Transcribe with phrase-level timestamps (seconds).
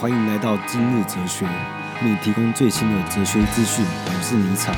[0.00, 1.44] 欢迎来到今日哲学，
[2.02, 3.84] 为你提供最新的哲学资讯。
[4.06, 4.74] 我是尼采，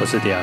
[0.00, 0.42] 我是迪亚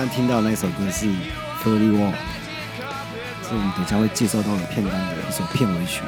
[0.00, 0.10] 刚。
[0.10, 1.06] 听到那首歌是
[1.62, 2.12] 《Furry WALK，》，
[3.46, 6.00] 是我们等下会介绍到的片单的一首片尾曲。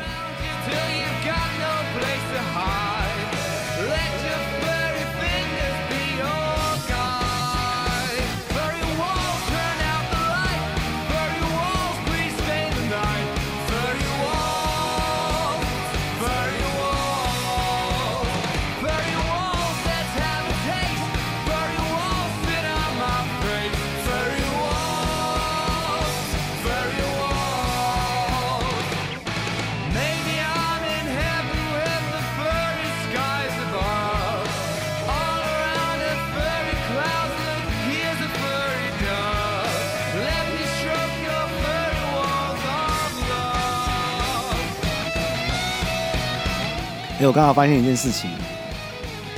[47.23, 48.29] 欸、我刚好发现一件事情，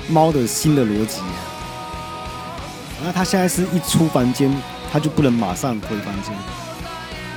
[0.08, 1.20] 猫的新的逻辑，
[3.04, 4.50] 那它现在是一出房间，
[4.90, 6.32] 它就不能马上回房间。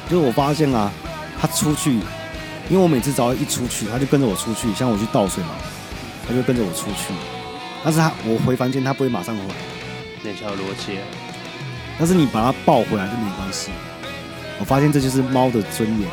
[0.10, 0.90] 就是我发现啊，
[1.38, 1.96] 它出去，
[2.70, 4.74] 因为我每次只要一出去，它就跟着我出去。
[4.74, 5.50] 像我去倒水嘛，
[6.26, 7.14] 它就跟着我出去。
[7.84, 9.54] 但是它我回房间，它不会马上回来。
[10.24, 10.98] 那条逻辑。
[12.00, 13.72] 但是你把它抱回来就没关系。
[14.60, 16.10] 我发现这就是猫的尊严。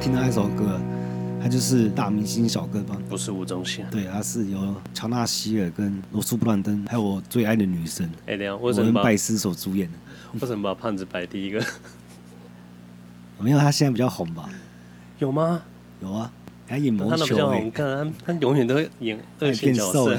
[0.00, 0.80] 听到一首歌，
[1.42, 3.86] 它就是大明星小跟班，不是吴宗宪。
[3.90, 9.98] 对，它是由乔纳希尔跟罗素布兰登，还有我最爱的女神，哎，等下，我跟拜斯所主演的。
[10.40, 11.62] 为什么把胖子摆第一个？
[13.40, 14.48] 没有，他现在比较红吧？
[15.18, 15.60] 有吗？
[16.00, 16.32] 有啊，
[16.66, 17.70] 他演魔球、欸，他比较红。
[17.70, 20.18] 看他，他永远都演恶性角色。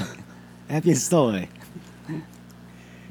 [0.68, 1.48] 哎，变瘦哎、欸！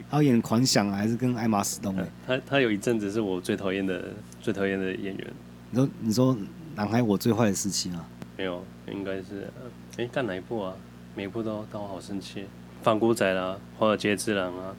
[0.09, 1.93] 他演狂想还是跟艾玛史东？
[2.25, 4.05] 他他有一阵子是我最讨厌的
[4.41, 5.33] 最讨厌的演员。
[5.73, 6.37] 你说你说
[6.75, 8.05] 男孩我最坏的时期吗？
[8.37, 9.51] 没有，应该是
[9.97, 10.73] 哎，干哪一部啊？
[11.15, 12.45] 每一部都让我好生气。
[12.81, 14.73] 反骨仔啦，华尔街之狼啊，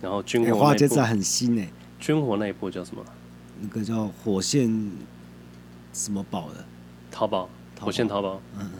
[0.00, 0.58] 然后军火。
[0.58, 1.68] 华尔街之狼很新哎。
[1.98, 3.04] 军火那一部叫什么？
[3.60, 4.90] 那个叫火线
[5.92, 6.64] 什么宝的？
[7.10, 7.48] 淘宝，
[7.80, 8.40] 火线淘宝。
[8.58, 8.70] 嗯。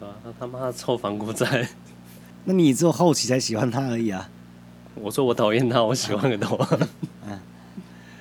[0.00, 1.68] 啊，他妈的臭反骨仔！
[2.44, 4.28] 那你只有后期才喜欢他而已啊？
[4.94, 6.68] 我说我讨厌他，我喜欢个头啊！
[7.28, 7.38] 嗯。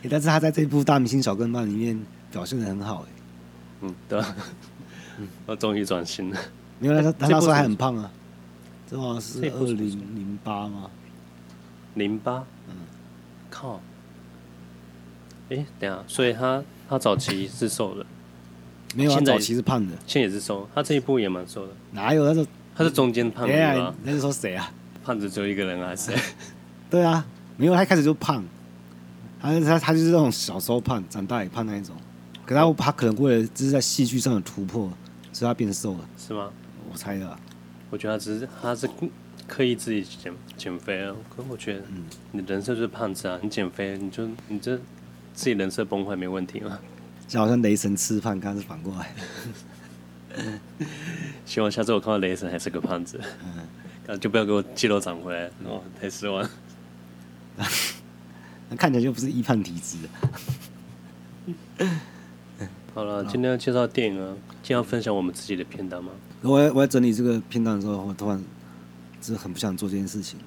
[0.10, 2.00] 但是他在这部《大明星小跟班》里面。
[2.30, 3.12] 表现的很好哎，
[3.82, 4.20] 嗯，对，
[5.20, 6.40] 嗯，我终于转型了。
[6.80, 8.12] 原来他他那时候还很胖啊，
[8.90, 9.78] 这好像是二零
[10.16, 10.90] 零八吗？
[11.96, 12.76] 零八，嗯，
[13.50, 13.82] 靠，
[15.50, 18.06] 哎，等下，所以他他早期是瘦的，
[18.96, 20.70] 没有，他早期是胖的，现在也是瘦。
[20.76, 22.26] 他这一步也蛮瘦的，哪有？
[22.28, 23.96] 他是他是中间胖的吗？
[24.04, 24.72] 那是说谁啊？
[25.04, 25.96] 胖子只有一个人啊？
[25.96, 26.16] 谁？
[26.90, 27.26] 对啊，
[27.58, 28.44] 没有，他一开始就胖，
[29.42, 31.96] 他他他就是那种小时候胖，长大也胖那一种。
[32.48, 34.90] 可他他可能为了就是在戏剧上的突破，
[35.34, 36.50] 所以他变瘦了，是吗？
[36.90, 37.38] 我猜的。
[37.90, 38.90] 我觉得他只是他是
[39.46, 41.14] 刻意自己减减肥啊。
[41.30, 44.78] 可是我觉得，嗯，你人设就是胖子啊，你减肥你就你这
[45.34, 46.80] 自己人设崩坏没问题吗？
[47.28, 49.14] 就好像雷神吃饭，刚刚是反过来。
[51.46, 53.20] 希望下次我看到雷神还是个胖子，
[54.08, 56.50] 嗯，就不要给我肌肉长回来，哦，太失望。
[58.70, 59.98] 那看起来就不是易胖体质。
[62.98, 64.34] 好了，今天要介绍电影啊，
[64.64, 66.10] 今天要分享我们自己的片单吗？
[66.42, 68.44] 我我在整理这个片段的时候，我突然
[69.22, 70.40] 就是很不想做这件事情，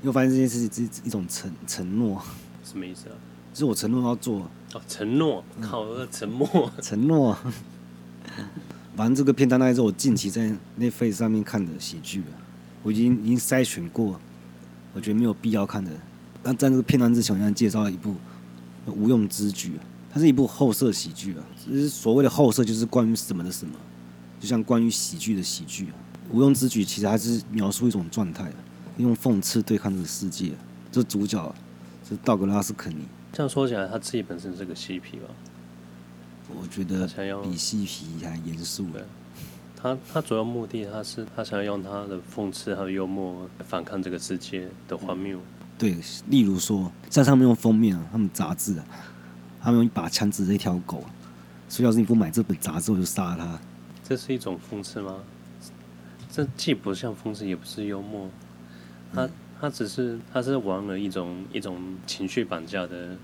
[0.00, 2.22] 因为发现这件事情是一种承承诺。
[2.62, 3.16] 什么意思啊？
[3.52, 4.48] 就是我承诺要做。
[4.74, 6.70] 哦，承诺，靠，沉默。
[6.80, 7.36] 承诺。
[8.94, 12.22] 反正这个片单大概是我近期在 Netflix 上面看的喜剧，
[12.84, 14.20] 我已经已经筛选过，
[14.92, 15.90] 我觉得没有必要看的。
[16.44, 18.12] 那在这个片段之前，我想介绍一部
[18.92, 19.70] 《无用之举》，
[20.14, 21.42] 它是一部后设喜剧啊。
[21.68, 23.74] 就是所谓的后设，就是关于什么的什么，
[24.38, 25.94] 就像关于喜剧的喜剧啊。
[26.32, 28.50] 《无用之举》其实还是描述一种状态，
[28.98, 30.52] 用讽刺对抗这个世界。
[30.92, 31.52] 这主角
[32.08, 33.02] 是道格拉斯·肯尼。
[33.32, 35.26] 这样说起来，他自己本身是个嬉皮吧？
[36.48, 37.08] 我觉得
[37.42, 38.86] 比嬉皮还严肃。
[39.76, 45.38] 他他主要目的，他是他想要用他的讽刺还有幽默反抗这个世界的荒谬。
[45.76, 45.96] 对，
[46.28, 48.84] 例如说在上面用封面啊，他们杂志啊，
[49.64, 51.02] 他们用一把枪指着一条狗，
[51.70, 53.58] 所以要是你不买这本杂志，我就杀了他。
[54.06, 55.16] 这是一种讽刺吗？
[56.30, 58.28] 这既不像讽刺，也不是幽默。
[59.14, 59.26] 他
[59.58, 63.16] 他只是他是玩了一种一种情绪绑架的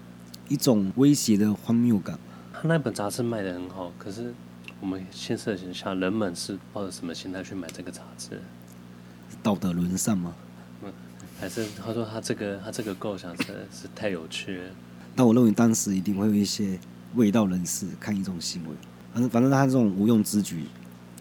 [0.48, 2.19] 一种威胁的荒谬感。
[2.54, 4.32] 他那本杂志卖的很好，可是
[4.81, 8.40] 我们先设想一下，人们是抱着什么心态去买这个杂志？
[9.42, 10.34] 道德沦丧吗？
[11.38, 14.70] 还是他说他这个他这个构想是是太有趣了？
[15.14, 16.78] 但我认为当时一定会有一些
[17.14, 18.70] 卫道人士看一种行为，
[19.12, 20.64] 反正反正他这种无用之举，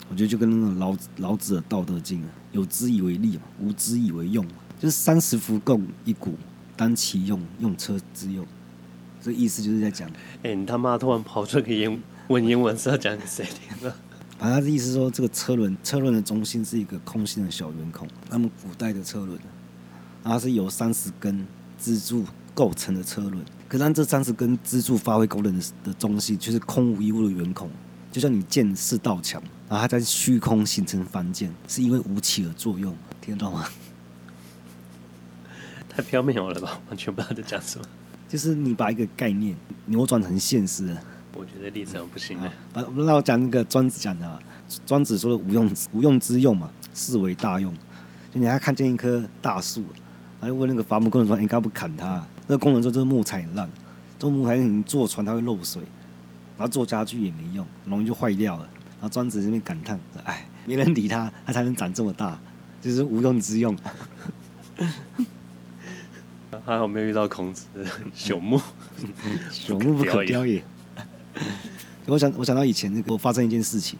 [0.09, 6.31] 我觉得就跟那种老子老子的《道德经》啊，有之以为利嘛，无之以为用嘛，就是三十辐共一毂，
[6.77, 8.45] 当其用，用车之用。
[9.21, 10.09] 这意思就是在讲，
[10.43, 13.93] 哎，你他妈突然跑出个英文英文是要讲给谁听的？
[14.37, 18.07] 反正他的意思说，这个车轮车轮的中心是一个空心的小圆孔。
[18.29, 19.37] 那么古代的车轮，
[20.23, 21.45] 它是由三十根
[21.77, 23.43] 支柱构成的车轮。
[23.69, 27.69] 可是当这三十根支柱发挥功能的的中心，却是空无一物的圆孔，
[28.11, 29.39] 就像你剑是道墙，
[29.69, 32.95] 然后它在虚空形成凡间，是因为无起而作用。
[33.21, 33.65] 听得懂吗？
[35.87, 37.85] 太缥缈了吧，完全不知道在讲什么。
[38.27, 39.55] 就是你把一个概念
[39.85, 40.97] 扭转成现实，
[41.35, 42.51] 我觉得例子不行哎。
[42.73, 44.39] 那我讲那个庄子讲的，
[44.87, 47.71] 庄子说的无用无用之用嘛，是为大用。
[48.33, 49.85] 就你还看见一棵大树，
[50.41, 53.69] 然后问那个伐木工人说：“你干嘛不砍它？”那个工人说：“这个木材很烂，
[54.17, 55.83] 这个木材你坐船它会漏水，
[56.57, 58.67] 然后做家具也没用，容易就坏掉了。”
[58.99, 62.39] 然后庄子这边感叹：“哎，没人理他，他才能长这么大，
[62.81, 63.77] 就是无用之用。
[66.65, 67.67] ”还好没有遇到孔子
[68.15, 68.59] 朽木，
[69.53, 70.63] 朽木不可雕也。
[72.07, 73.99] 我想，我想到以前那个，我发生一件事情，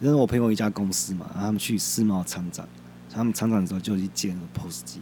[0.00, 2.66] 就是我朋友一家公司嘛，然后他们去世贸参展，
[3.12, 5.00] 他们参展的时候就去借那个 POS 机，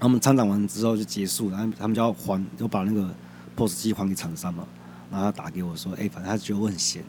[0.00, 3.08] 他们参展完之后就结束，然后他们就要还，就把那个
[3.56, 4.64] POS 机还给厂商嘛，
[5.10, 7.02] 然后他打给我说，哎、欸，反正他觉得我很闲，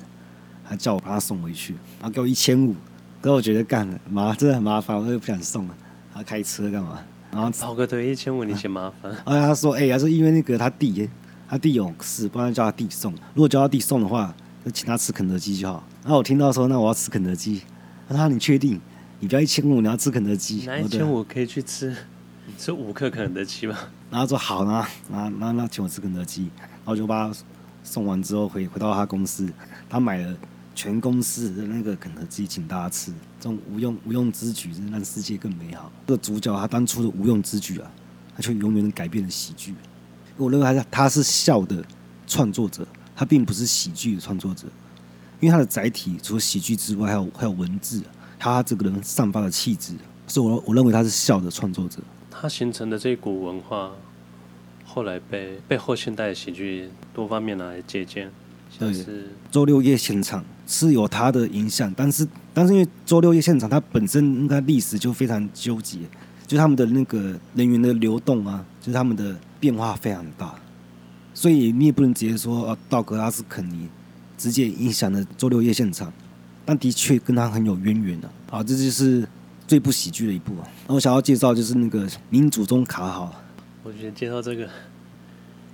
[0.68, 2.74] 他叫我把他送回去，然后给我一千五，
[3.22, 5.78] 可是我觉得干了麻，真的很麻烦，我就不想送了，
[6.14, 7.00] 他开车干嘛？
[7.32, 9.12] 然后跑个腿一千五，你嫌麻烦。
[9.12, 11.08] 然 后他说：“哎、欸，他说因为那个他弟，
[11.48, 13.14] 他弟有事，不然叫他弟送。
[13.36, 14.34] 如果叫他弟送的话，
[14.66, 17.62] 就请他吃肯德基就好。”然后我听到说：“那我要吃肯德基。”
[18.10, 18.82] 他说：“你确定？
[19.20, 20.66] 你不要一千五，你要吃肯德基？
[20.66, 21.96] 拿一千五可以去吃，
[22.58, 23.78] 吃五克肯德基吗？”
[24.10, 26.50] 然后说：“好呢，那那那请我吃肯德基。”
[26.86, 27.40] 然后就把他
[27.84, 29.48] 送完之后回回到他公司，
[29.90, 30.36] 他买了。
[30.76, 33.12] 全公司的那个肯德基，请大家吃。
[33.38, 35.92] 这种无用无用之举，是让世界更美好。
[36.08, 37.92] 这个主角他当初的无用之举啊，
[38.34, 39.76] 他却永远改变了喜剧。
[40.38, 41.84] 我认为他是他是笑的
[42.26, 44.68] 创作者，他并不是喜剧的创作者，
[45.42, 48.02] 因为他的载体除了喜剧之外，还有还有文字，
[48.38, 49.96] 他这个人散发的气质，
[50.28, 52.02] 所以我我认为他是笑的创作者。
[52.42, 53.92] 他形成的这一股文化，
[54.86, 58.32] 后来被被后现代喜剧多方面拿来借鉴。
[58.78, 58.94] 对，
[59.52, 66.00] 周六夜现场是有它的影响，但是但是因为周六夜现场它本身应该历史就非常纠结，
[66.48, 70.56] 就他们的那个人员的流动啊，就是他们的变化非常大，
[71.34, 73.90] 所以你也不能直接说啊，道格拉斯肯尼
[74.38, 76.14] 直接影响了周六夜现场，
[76.64, 79.28] 但的确跟他很有渊源的啊，这就是
[79.70, 80.68] 最不喜剧的一部啊。
[80.88, 83.40] 那我想要介绍就是那个民主中卡好，
[83.84, 84.68] 我觉得介绍这个。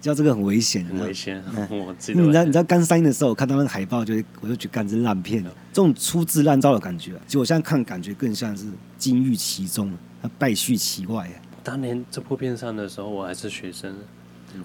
[0.02, 1.42] 知道这个很危险，很危险。
[1.72, 7.14] 我你知道，你知道刚上映的时候，我看到那个海报就，就我就觉得干这烂片了，这种粗制滥造的感觉。
[7.26, 8.68] 其实我现在看，感觉更像是
[9.00, 9.92] 金玉其中，
[10.38, 11.28] 败絮其外。
[11.64, 13.96] 当年这部片上的时候，我还是学生，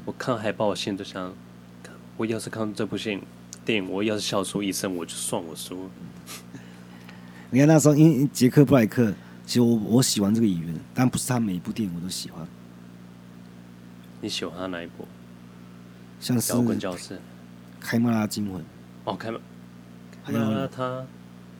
[0.05, 1.33] 我看海报，我心里就想，
[2.19, 2.99] 我要是看这部
[3.65, 5.89] 电影，我要是笑出一声，我就算我输。
[7.51, 9.13] 你看那时候，因为杰克布莱克，
[9.45, 12.47] 其实我我喜欢这个演员，但不是他每一部电影我都喜欢。
[14.21, 15.07] 你喜欢他哪一部？
[16.21, 17.15] 像是《摇滚教室》、
[17.81, 18.61] 《开曼拉惊魂》、
[19.05, 19.41] 哦，开曼，
[20.23, 21.05] 还有那他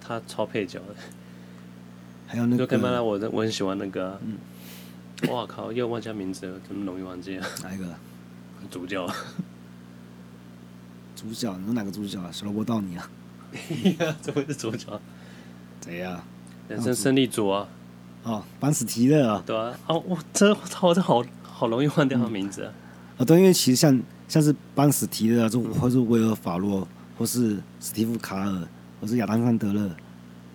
[0.01, 0.95] 他超配角的。
[2.27, 4.19] 还有那个，就开曼拉，我我很喜欢那个、啊。
[4.25, 4.39] 嗯。
[5.29, 5.71] 哇靠！
[5.71, 7.47] 又忘记名字了，怎么容易忘记啊？
[7.63, 7.85] 哪一个？
[8.71, 9.07] 主角。
[11.17, 11.55] 主角？
[11.59, 12.31] 你说哪个主角啊？
[12.33, 13.11] 小萝卜到你啊？
[14.23, 14.99] 怎么是主角？
[15.85, 16.25] 谁呀、啊？
[16.69, 17.69] 人生胜利组啊。
[18.23, 19.43] 哦，班史提勒啊。
[19.47, 19.79] 对啊。
[19.87, 22.73] 哦，我这操，这好好容易忘掉他名字啊。
[23.17, 26.87] 啊、哦，对，因为其实像像是班史提勒啊，就或是威尔法洛，
[27.19, 28.69] 或是史蒂夫卡尔，
[29.01, 29.91] 或是亚当桑德勒，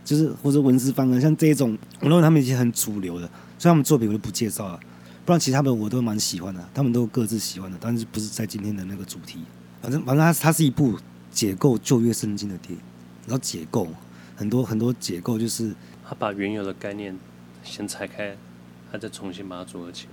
[0.04, 3.28] 就是或者文斯方恩，像这种，我认为他们已经很主流的，
[3.58, 4.80] 所以他们作品我就不介绍了。
[5.26, 9.40] 不然其他的我都蛮喜欢的，他们都各自喜欢的，但是不是在今天的那个主题。
[9.82, 10.98] 反正反正它它是一部
[11.32, 12.80] 解构旧约圣经的电影，
[13.26, 13.88] 然后解构
[14.36, 15.74] 很多很多结构，就是
[16.08, 17.18] 他把原有的概念
[17.64, 18.36] 先拆开，
[18.92, 20.12] 他再重新把它组合起来。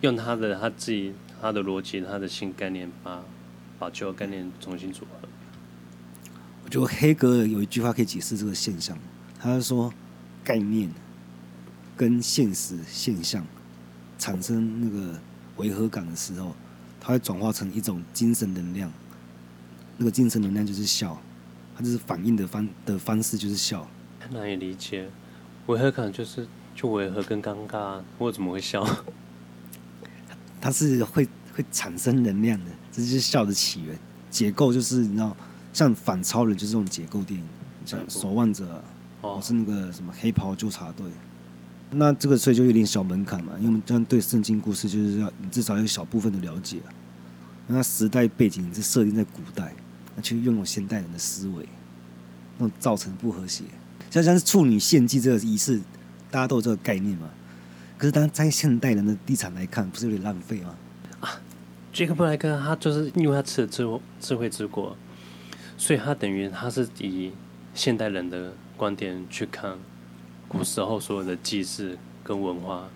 [0.00, 3.22] 用他的他自己他的逻辑他的新概念把
[3.78, 5.28] 把旧的概念重新组合。
[6.64, 8.96] 我觉得黑格尔有一句话可以解释这个现象，
[9.38, 9.92] 他是说
[10.42, 10.90] 概念
[11.96, 13.44] 跟现实现象
[14.18, 15.18] 产生那个
[15.56, 16.54] 违和感的时候，
[17.00, 18.90] 它会转化成一种精神能量，
[19.98, 21.20] 那个精神能量就是笑，它
[21.82, 23.86] 就是反应的方的方式就是笑。
[24.20, 25.08] 很难以理解，
[25.66, 28.86] 违和感就是就违和跟尴尬，我怎么会笑？
[30.60, 33.98] 它是会会产生能量的，这就是笑的起源。
[34.30, 35.36] 结构就是你知道，
[35.72, 37.46] 像反超人就是这种结构电影，
[37.84, 38.82] 像守望者，
[39.20, 41.04] 哦，是那个什么黑袍纠察队。
[41.90, 46.78] 那这个所以就有点小门槛嘛，因为我们这样对圣经故事就是要你至少有小部分的了解。
[47.66, 49.74] 那时代背景是设定在古代，
[50.16, 51.66] 那却拥有现代人的思维，
[52.58, 53.64] 那种造成不和谐。
[54.10, 55.80] 像像是处女献祭这个仪式，
[56.30, 57.30] 大家都有这个概念嘛。
[57.96, 60.74] 可是，当在现代人的立场来看，不是有点浪费吗？
[61.20, 61.40] 啊，
[61.92, 63.86] 杰克布莱克他就是因为他吃了智
[64.20, 64.96] 智慧之果，
[65.78, 67.30] 所以他等于他是以
[67.74, 69.78] 现代人的观点去看
[70.48, 72.88] 古时候所有的祭祀跟文化，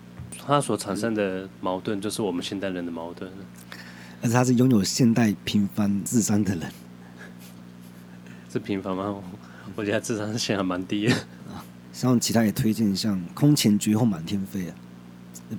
[0.45, 3.31] 他所产生的矛盾就是我们现代人的矛盾。
[4.21, 6.73] 但是他是拥有现代平凡智商的人，
[8.57, 9.15] 是平凡吗？
[9.75, 11.13] 我觉得他智商现在还蛮低
[11.93, 14.75] 像其他也推荐，像《空前绝后满天飞》啊。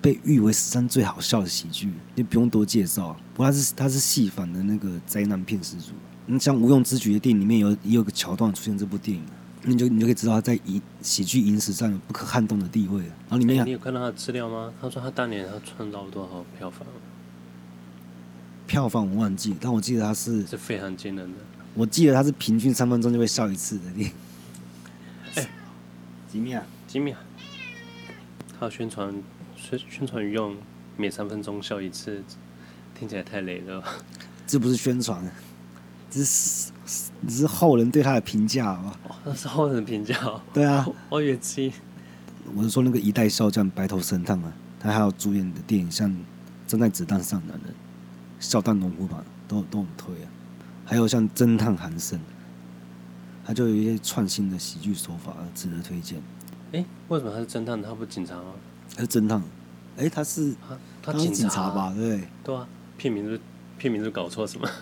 [0.01, 3.15] 被誉为史上最好笑的喜剧，你不用多介绍。
[3.33, 5.93] 不过他是他是戏仿的那个灾难片始祖。
[6.25, 9.23] 你像《无用之举》的电影里面有也有个桥段出现这部电影，
[9.61, 13.03] 你就你就可以知道他在影喜剧影史上有不可撼动的地位。
[13.03, 14.73] 然后里面、欸、你有看到他的资料吗？
[14.81, 16.87] 他说他当年他创造了多少票房？
[18.65, 21.37] 票房我忘记，但我记得他是是非常惊人的。
[21.77, 24.15] 我记得他是平均三分钟就会笑一次的电影。
[25.35, 25.49] 哎、欸，
[26.29, 27.19] 吉米啊，吉米啊，
[28.59, 29.13] 他宣传。
[29.59, 30.55] 宣宣传用
[30.95, 32.23] 每三分钟笑一次，
[32.97, 33.83] 听起来太累了。
[34.45, 35.19] 这不是宣传，
[36.11, 36.71] 这是
[37.27, 39.19] 这是后人对他的评价，好吧？
[39.25, 40.15] 那是后人的评价。
[40.53, 41.73] 对啊，我也记。
[42.55, 46.07] 我是说那个一代笑将白头神探啊，他还有主演的电影，像
[46.67, 47.71] 《站在子弹上的男人》、
[48.39, 50.29] 《笑弹龙虎榜》都都很推啊。
[50.89, 52.17] 还有像侦探韩森，
[53.45, 56.17] 他就有一些创新的喜剧手法，值得推荐。
[56.71, 57.81] 哎，为什么他是侦探？
[57.83, 58.53] 他不是警察吗？
[58.95, 59.37] 他是侦探，
[59.97, 60.55] 哎、欸，他是
[61.03, 61.93] 他是警察吧？
[61.93, 62.65] 对对啊，
[62.97, 63.37] 片名是
[63.77, 64.65] 片名是搞错什么？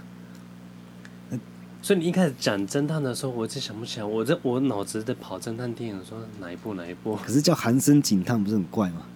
[1.82, 7.16] 所以你一开始讲侦探的时候，我就想不起来，我这我脑子在跑侦探电影，说哪一部哪一部？
[7.16, 9.08] 可是叫韩森警探不是很怪吗？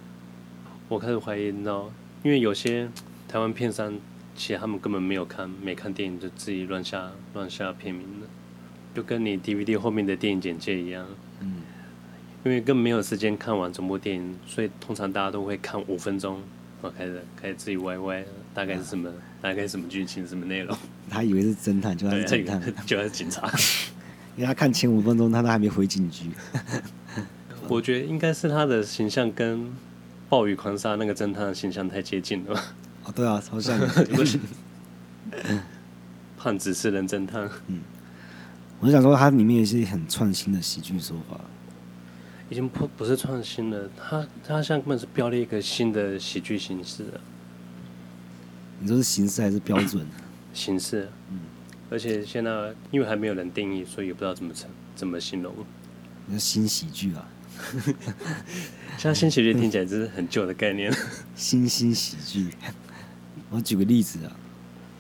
[0.88, 1.92] 我开始怀疑，你知道，
[2.24, 2.90] 因为有些
[3.28, 3.94] 台湾片商，
[4.36, 8.28] 其实他们根本没有看，没看电影就自己乱下乱下片名的，
[8.96, 11.06] 就跟你 DVD 后面的电影简介一样。
[11.42, 11.64] 嗯。
[12.46, 16.36] 因为根本没有时间看完整部电影，所以通常大家都会看五分钟，
[16.82, 19.12] 然后开始开始自己歪歪，大概是什么？
[19.42, 20.26] 大概是什么剧情？
[20.26, 20.74] 什么内容？
[21.10, 23.52] 他以为是侦探，就他是侦探，就他是警察。
[24.38, 26.30] 因为他看前五分钟，他都还没回警局。
[27.68, 29.60] 我觉得应该是他的形象跟
[30.30, 32.58] 《暴雨狂杀》那个侦探的形象太接近了。
[33.06, 33.80] 哦，对啊，超像。
[36.38, 37.50] 胖子是人侦探。
[37.68, 37.82] 嗯，
[38.80, 41.40] 我就想说，它里面有一些很创新的喜剧手法。
[42.50, 47.06] 已经不不是创新了，它它现在根本是标了一个新的喜剧形式。
[48.80, 50.08] 你说是形式还是标准？
[50.54, 51.42] 形式，嗯，
[51.92, 55.54] 而且现在因为还没有人定义，所以也不知道怎么称怎么形容。
[56.26, 57.28] 你说新喜剧啊？
[58.98, 60.92] 像新喜剧听起来就是很旧的概念。
[61.36, 62.50] 新新喜剧，
[63.50, 64.32] 我举个例子啊，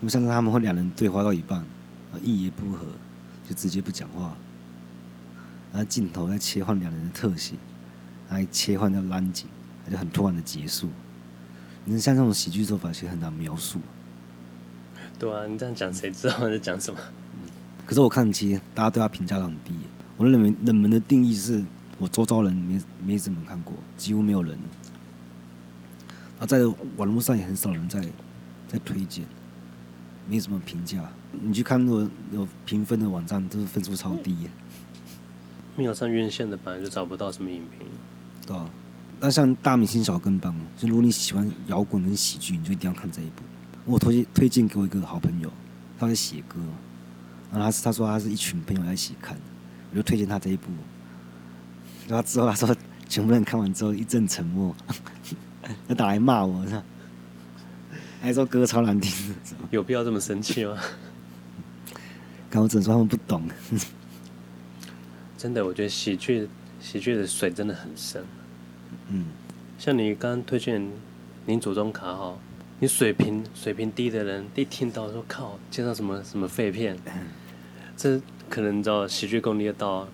[0.01, 2.85] 我上次他们会两人对话到一半，啊，一言不合
[3.47, 4.35] 就直接不讲话。
[5.71, 7.53] 然后镜头在切换两人的特写，
[8.27, 9.45] 然后切换到蓝景，
[9.85, 10.89] 它就很突然的结束。
[11.85, 13.79] 你像这种喜剧手法，其实很难描述。
[15.19, 16.99] 对啊，你这样讲，谁知道你在讲什么？
[17.85, 19.75] 可是我看其实大家对他评价都很低。
[20.17, 21.63] 我认为冷门的定义是
[21.97, 24.57] 我周遭人没没怎么看过，几乎没有人。
[26.39, 26.65] 啊，在
[26.97, 28.03] 网络上也很少人在
[28.69, 29.25] 在推荐，
[30.29, 31.11] 没什么评价。
[31.41, 34.47] 你去看那个有评分的网站，都是分数超低。
[35.75, 37.88] 没有上院线的，本来就找不到什么影评。
[38.45, 38.69] 对啊，
[39.19, 43.43] 那像大明星小跟班，就如果你喜欢摇滚跟喜剧，你就一定要看这一部。
[43.85, 45.51] 我推荐推荐给我一个好朋友，
[45.97, 46.59] 他在写歌，
[47.51, 49.38] 然后他是他说他是一群朋友在一起看，
[49.91, 50.67] 我就推荐他这一部。
[52.07, 52.75] 然后之后他说，
[53.07, 54.75] 全部人看完之后一阵沉默，
[55.88, 56.65] 他打来骂我，
[58.21, 59.33] 还说歌超难听。
[59.71, 60.77] 有必要这么生气吗？
[62.49, 63.43] 刚我只能说他们不懂。
[65.38, 66.49] 真的，我觉得喜剧
[66.81, 68.23] 喜剧的水真的很深。
[69.09, 69.25] 嗯，
[69.77, 70.85] 像你刚刚推荐
[71.45, 72.39] 您祖宗卡号，
[72.79, 76.97] 你水平水平低的人一听到说靠，介绍什么什么废片，
[77.95, 80.07] 这可能你知道喜剧功力要到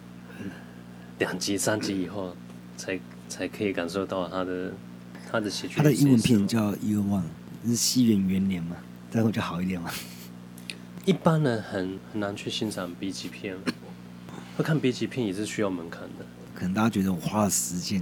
[1.20, 2.36] 两集三集以后
[2.78, 4.74] 才才可以感受到他的
[5.32, 5.76] 他的喜剧。
[5.78, 7.22] 他的英文片叫《Year One》，
[7.68, 8.76] 是西元元年嘛，
[9.12, 9.92] 这样会就好一点嘛。
[11.06, 13.58] 一般人很很难去欣赏 B 级片。
[14.58, 18.02] 会看 B 级片也是需要门槛的，可能大家觉得我花了时间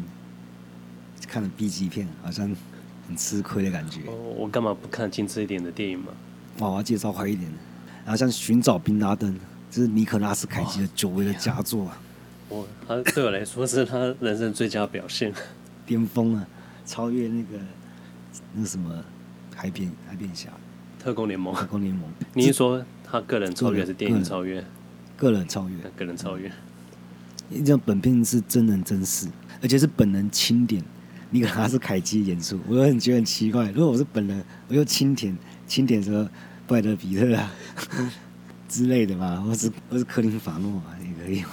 [1.28, 2.56] 看了 B 级片，好像
[3.08, 4.02] 很吃亏的感觉。
[4.02, 6.14] 哦，我干嘛不看精致一点的电影嘛？
[6.60, 7.58] 哇，我要介绍快一点的，
[8.06, 9.34] 然后像《寻找宾拉登》，
[9.72, 12.00] 这是尼可拉斯凯奇的久违的佳作啊！
[12.50, 15.34] 我他对我来说是他人生最佳表现，
[15.88, 16.48] 巅峰啊，
[16.86, 17.58] 超越那个
[18.54, 19.04] 那个什么
[19.56, 20.50] 海边海边侠、
[21.00, 22.04] 特工联盟、特工联盟。
[22.34, 24.64] 你是说他个人超越还是电影超越？
[25.16, 26.52] 个人超越，个人超越。
[27.64, 29.28] 这本片是真人真事，
[29.62, 30.84] 而且是本人钦点。
[31.30, 33.72] 你可拉斯凯基演出，我很觉得很奇怪。
[33.72, 35.36] 如果我是本人，我又钦点
[35.68, 36.30] 钦点什么
[36.68, 37.52] 布莱德彼特啊
[38.70, 41.50] 之类的嘛，或是或是克林法诺啊，也可以嘛。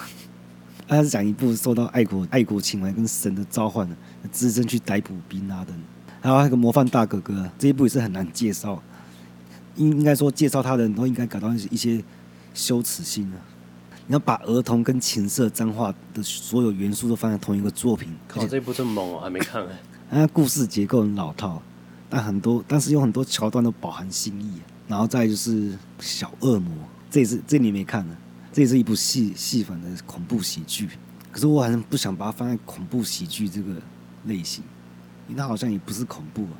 [0.86, 3.96] 他是讲一部受到爱国爱国情怀跟神的召唤的，
[4.30, 5.74] 自身去逮捕宾拉登。
[6.20, 8.82] 还有那个模范大哥哥，这一部也是很难介绍。
[9.76, 12.02] 应应该说介绍他的人都应该感到一些
[12.52, 13.38] 羞耻心啊。
[14.06, 19.78] 你要把儿童跟情色脏话的所有元素都放在同一个作品，靠，这部这么猛哦，还没看哎。
[20.10, 21.62] 它 故事结构很老套，
[22.08, 24.60] 但很多，但是有很多桥段都饱含新意。
[24.88, 26.74] 然后再就是小恶魔，
[27.08, 28.16] 这也是这你没看呢，
[28.52, 30.88] 这也是一部戏戏粉的恐怖喜剧。
[31.30, 33.74] 可是我好像不想把它放在恐怖喜剧这个
[34.24, 34.64] 类型，
[35.36, 36.56] 它好像也不是恐怖啊，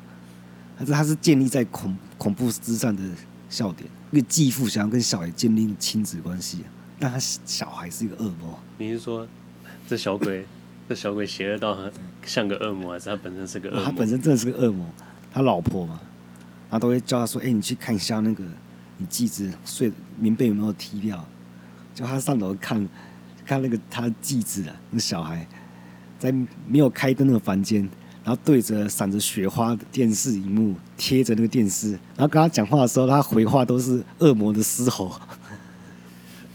[0.77, 3.03] 但是它是建立在恐恐怖之上的
[3.49, 3.89] 笑点。
[4.11, 6.59] 一个继父想要跟小孩建立亲子关系。
[6.99, 8.59] 但他小孩是一个恶魔。
[8.77, 9.27] 你是说，
[9.87, 10.45] 这小鬼，
[10.87, 11.75] 这小鬼邪恶到
[12.23, 13.85] 像个恶魔，还是他本身是个恶魔？
[13.85, 14.85] 他本身真的是个恶魔。
[15.33, 15.99] 他老婆嘛，
[16.69, 18.43] 他都会叫他说：“哎、欸，你去看一下那个，
[18.97, 21.25] 你继子睡棉被有没有踢掉？”
[21.95, 22.87] 就他上楼看，
[23.45, 25.47] 看那个他继子啊，那小孩
[26.19, 26.31] 在
[26.67, 27.89] 没有开灯的房间，
[28.23, 35.19] 然后对着闪着雪花的电视荧幕贴着那个电视，然后跟他讲话的时候，他回话都是恶魔的嘶吼。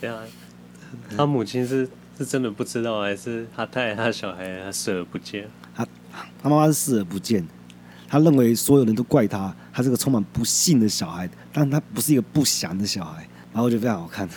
[0.00, 0.20] 对啊，
[1.16, 5.48] 他母亲是是真的不知道，还是他太爱他小孩，他视而不见？
[5.74, 5.86] 他
[6.42, 7.46] 他妈妈是视而不见，
[8.08, 13.26] 他认为所有人都怪他，他是个充满不幸的小孩，但他不是一个不祥的小孩。
[13.52, 14.28] 然后我觉得非常好看。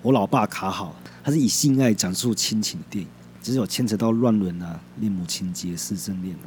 [0.00, 3.10] 我老爸卡好，他是以性爱讲述亲情的电影，
[3.42, 6.46] 只是有牵扯到乱伦啊、恋母情结、师生恋啊。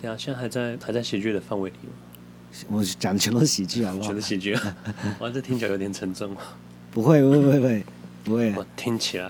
[0.00, 1.92] 对啊，现在还在还在喜剧的范围里吗？
[2.68, 4.76] 我讲的全都是喜剧啊，全是喜剧啊！
[5.18, 6.56] 哇，这听起来有点沉重啊。
[6.92, 7.84] 不会，不会，不会，
[8.24, 8.54] 不会。
[8.54, 9.26] 我听起来，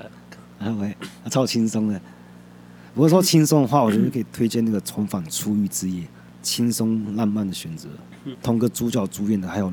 [0.58, 0.94] 啊，不会，
[1.30, 1.98] 超轻松的。
[2.94, 6.02] 不过说轻松的话，我觉得可以推荐那个《重返初遇之夜》，
[6.42, 7.88] 轻松浪漫的选择。
[8.42, 9.72] 同个主角主演的还有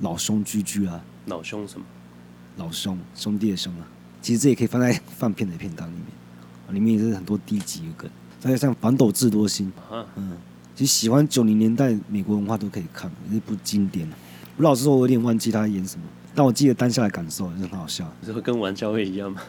[0.00, 1.00] 老兄居居啊。
[1.26, 1.86] 老兄什么？
[2.56, 3.86] 老兄，兄弟的兄啊。
[4.20, 6.06] 其实这也可以放在放片的片单里面，
[6.72, 8.10] 里面也是很多低级的梗。
[8.40, 9.70] 再像《反斗智多星》，
[10.16, 10.36] 嗯，
[10.74, 14.08] 其实喜欢九零年代美国文化都可以看，也部经典。
[14.56, 16.04] 我老实说，我有点忘记他演什么。
[16.34, 19.42] 但我记得当下的感受很好笑，你说跟王家卫一样吗？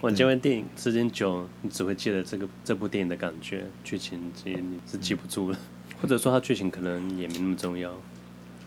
[0.00, 5.58] 王家卫电影时间久，你只会记得这个这部电影的感觉，剧情这些你是记不住了，
[6.00, 7.92] 或者说他剧情可能也没那么重要，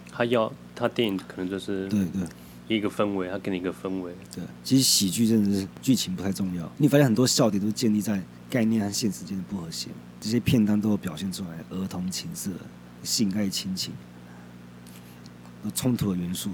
[0.10, 2.22] 他要他电影可能就是对对
[2.68, 4.14] 一个氛围，他给你一个氛围。
[4.34, 12.52] 对，其实喜剧真的是剧情不太重要，你发现很多笑点都建立在概念和现实间的不和谐，这些片段都有表现出来儿童情色、
[13.04, 13.94] 性爱亲情、
[15.74, 16.50] 冲突的元素。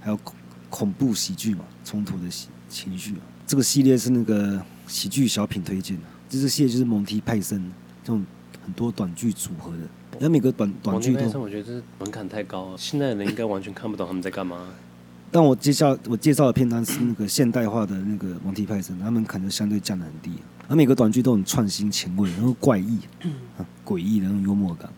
[0.00, 0.34] 还有恐
[0.70, 3.14] 恐怖喜剧嘛，冲突的喜情绪。
[3.46, 7.72] 这个系列是那个喜剧小品推荐的，这个系列就是蒙提派森
[8.04, 8.24] 这种
[8.64, 9.78] 很多短剧组合的。
[10.12, 14.68] 然后每个短短剧都，我觉得这门槛太高了，现在的人应该完全看不懂他们在干嘛。
[15.36, 20.32] 但我介绍我介绍的片单是那个现代化的那个蒙提派森，他们可能相对降得很低，
[20.66, 23.00] 而每个短剧都很创新前卫，然后怪异、
[23.58, 24.88] 啊、诡异的那种幽默感，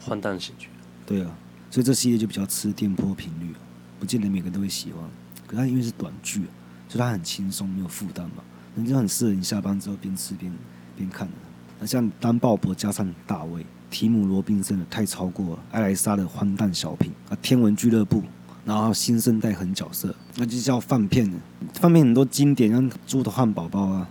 [0.00, 0.66] 荒诞喜剧。
[1.06, 1.30] 对啊，
[1.70, 3.54] 所以这系列就比较吃电波频率，
[4.00, 5.08] 不见得每个人都会喜欢。
[5.46, 6.40] 可它因为是短剧，
[6.88, 8.42] 所以它很轻松，没有负担嘛，
[8.74, 10.52] 那就很适合你下班之后边吃边
[10.96, 11.34] 边看的。
[11.78, 18.24] 那像丹鲍勃加上大卫、提姆罗宾森的太超过了，艾莱莎的荒诞小品啊，天文俱乐部。
[18.64, 21.36] 然后新生代狠角色，那就叫饭片了。
[21.74, 24.08] 饭片很多经典，像猪的汉堡包啊，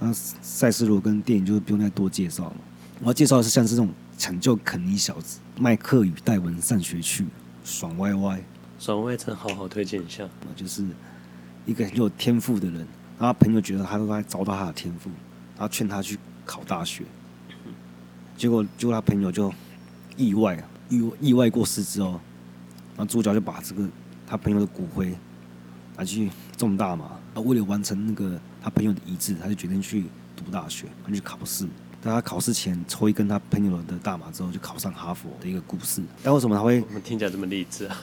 [0.00, 2.56] 那赛斯罗跟电影就不用再多介绍了。
[3.00, 7.26] 我要介绍的是像是这种抢救肯尼小子、麦克与戴文上学去、
[7.64, 8.42] 爽歪歪、
[8.80, 10.28] 爽歪真好好推荐一下。
[10.44, 10.84] 那就是
[11.64, 12.84] 一个很有天赋的人，
[13.20, 15.08] 然后朋友觉得他都在找到他的天赋，
[15.56, 17.04] 然后劝他去考大学，
[18.36, 19.52] 结果结果他朋友就
[20.16, 22.20] 意外啊，意意外过世之后。
[23.00, 23.88] 然后主角就把这个
[24.26, 25.16] 他朋友的骨灰
[25.96, 30.04] 拿去种大麻，啊，为了完成那个他朋友的遗志，他就决定去
[30.36, 31.66] 读大学，他去考试。
[32.02, 36.02] 但他考试前抽一根他朋友的大麻之后，就考上哈佛的一个故事。
[36.22, 36.82] 但为什么他会？
[36.82, 37.96] 我们听起来这么励志啊？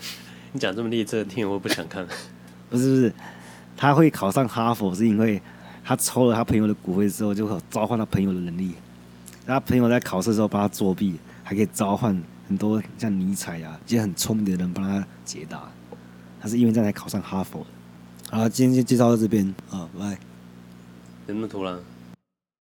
[0.52, 2.06] 你讲这么励志，听我不想看。
[2.68, 3.14] 不是不是，
[3.74, 5.40] 他会考上哈佛是因为
[5.82, 8.74] 他抽了他朋友的骨灰之后，就会召唤他朋友的能力。
[9.46, 12.22] 他朋友在考试的时候帮他作弊，还可以召唤。
[12.52, 15.72] 很多像尼采呀，一些很聪明的人帮他解答，
[16.38, 18.36] 他是因为这样才考上哈佛的。
[18.36, 20.10] 好，今天就介绍到这边啊，拜拜。
[21.28, 21.80] 有那么突然？